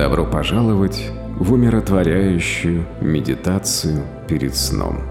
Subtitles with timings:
[0.00, 5.02] Добро пожаловать в умиротворяющую медитацию перед сном.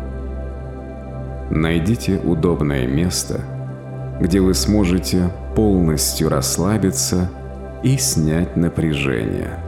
[1.52, 3.42] Найдите удобное место,
[4.20, 7.30] где вы сможете полностью расслабиться
[7.84, 9.60] и снять напряжение.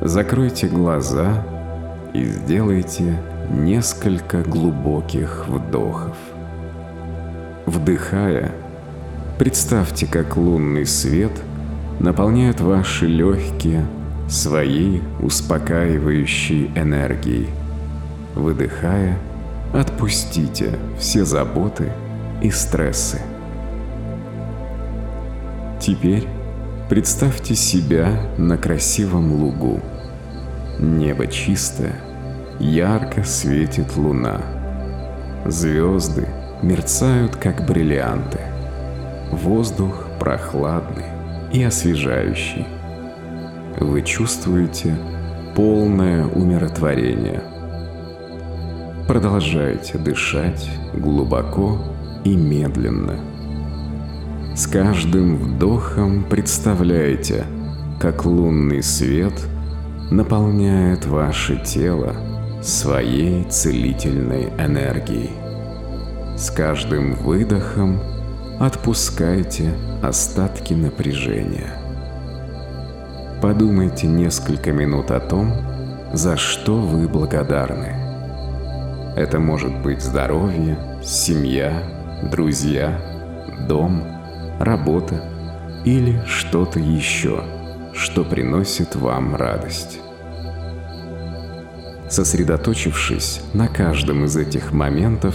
[0.00, 1.46] Закройте глаза
[2.12, 3.22] и сделайте
[3.52, 6.16] несколько глубоких вдохов.
[7.66, 8.50] Вдыхая,
[9.38, 11.30] представьте, как лунный свет
[12.02, 13.86] наполняет ваши легкие
[14.28, 17.48] своей успокаивающей энергией.
[18.34, 19.16] Выдыхая,
[19.72, 21.92] отпустите все заботы
[22.42, 23.20] и стрессы.
[25.80, 26.26] Теперь
[26.88, 29.80] представьте себя на красивом лугу.
[30.80, 31.94] Небо чистое,
[32.58, 34.40] ярко светит луна.
[35.46, 36.26] Звезды
[36.62, 38.40] мерцают, как бриллианты.
[39.30, 41.11] Воздух прохладный
[41.52, 42.66] и освежающий.
[43.78, 44.96] Вы чувствуете
[45.54, 47.42] полное умиротворение.
[49.06, 51.78] Продолжайте дышать глубоко
[52.24, 53.20] и медленно.
[54.54, 57.44] С каждым вдохом представляйте,
[58.00, 59.34] как лунный свет
[60.10, 62.14] наполняет ваше тело
[62.62, 65.30] своей целительной энергией.
[66.36, 68.00] С каждым выдохом
[68.62, 69.74] отпускайте
[70.04, 71.80] остатки напряжения.
[73.42, 75.52] Подумайте несколько минут о том,
[76.12, 77.96] за что вы благодарны.
[79.16, 81.72] Это может быть здоровье, семья,
[82.30, 83.00] друзья,
[83.68, 84.04] дом,
[84.60, 85.20] работа
[85.84, 87.42] или что-то еще,
[87.92, 89.98] что приносит вам радость.
[92.08, 95.34] Сосредоточившись на каждом из этих моментов,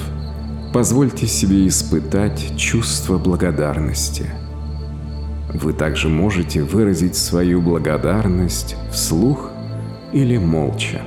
[0.78, 4.30] позвольте себе испытать чувство благодарности.
[5.52, 9.50] Вы также можете выразить свою благодарность вслух
[10.14, 11.02] или молча.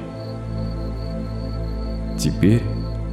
[2.19, 2.65] Теперь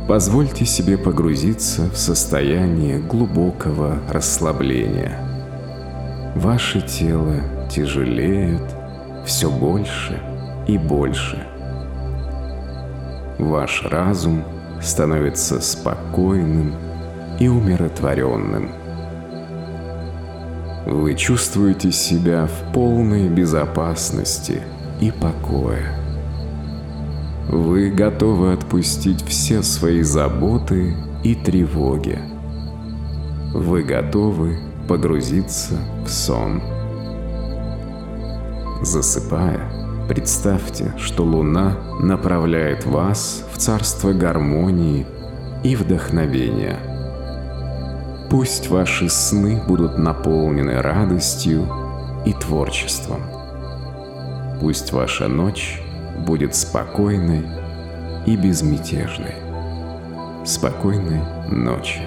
[0.07, 6.33] позвольте себе погрузиться в состояние глубокого расслабления.
[6.35, 7.35] Ваше тело
[7.69, 8.75] тяжелеет
[9.27, 10.19] все больше
[10.67, 11.37] и больше.
[13.37, 14.43] Ваш разум
[14.81, 16.75] становится спокойным
[17.39, 18.71] и умиротворенным.
[20.85, 24.61] Вы чувствуете себя в полной безопасности
[25.01, 25.97] и покое.
[27.49, 32.19] Вы готовы отпустить все свои заботы и тревоги.
[33.53, 36.61] Вы готовы погрузиться в сон.
[38.81, 39.76] Засыпая,
[40.07, 45.05] представьте, что Луна направляет вас в царство гармонии
[45.63, 46.77] и вдохновения.
[48.29, 51.67] Пусть ваши сны будут наполнены радостью
[52.25, 53.21] и творчеством.
[54.59, 55.81] Пусть ваша ночь
[56.25, 57.45] будет спокойной
[58.25, 59.35] и безмятежной.
[60.45, 62.01] Спокойной ночи.